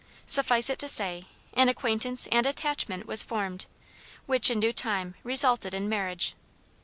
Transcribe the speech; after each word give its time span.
Suffice 0.25 0.71
it 0.71 0.79
to 0.79 0.87
say, 0.87 1.25
an 1.53 1.69
acquaintance 1.69 2.27
and 2.31 2.47
attachment 2.47 3.05
was 3.05 3.21
formed, 3.21 3.67
which, 4.25 4.49
in 4.49 4.59
due 4.59 4.73
time, 4.73 5.13
resulted 5.23 5.75
in 5.75 5.87
marriage. 5.87 6.33